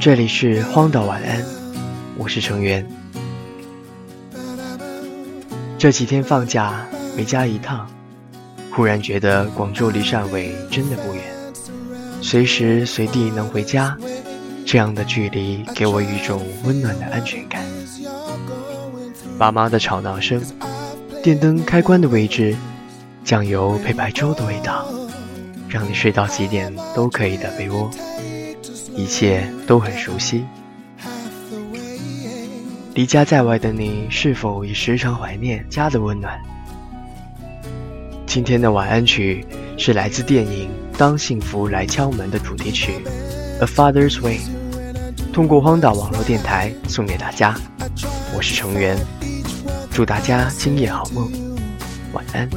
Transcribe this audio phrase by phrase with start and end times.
[0.00, 1.44] 这里是荒岛晚安，
[2.18, 2.84] 我是成员。
[5.78, 6.84] 这几天放假
[7.16, 7.88] 回家一趟，
[8.72, 11.22] 忽然觉得广州离汕尾真的不远，
[12.20, 13.96] 随时随地能回家，
[14.66, 17.62] 这样的距离给我一种温暖的安全感。
[19.38, 20.40] 爸妈的吵闹声，
[21.22, 22.56] 电灯开关的位置，
[23.24, 24.86] 酱油配白粥的味道，
[25.68, 27.90] 让你睡到几点都可以的被窝。
[28.94, 30.44] 一切都很熟悉。
[32.94, 36.38] 离家在外的你，是否也时常怀念家的温暖？
[38.26, 39.44] 今天的晚安曲
[39.78, 42.92] 是来自电影《当幸福来敲门》的主题曲
[43.62, 44.38] 《A Father's Way》，
[45.32, 47.56] 通过荒岛网络电台送给大家。
[48.36, 48.98] 我是成员，
[49.90, 51.32] 祝大家今夜好梦，
[52.12, 52.48] 晚安。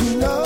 [0.00, 0.43] you know.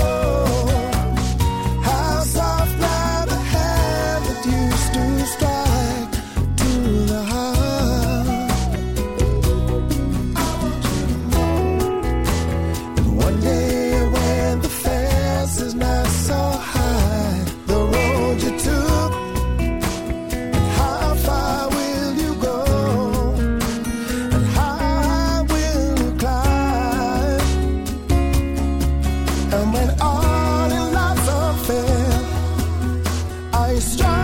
[33.80, 34.17] strong.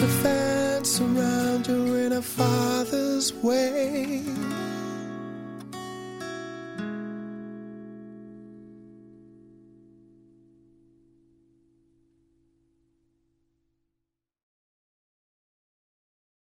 [0.00, 4.22] the fence around you in a father's way.